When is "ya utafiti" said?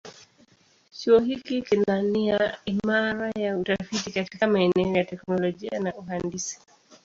3.39-4.11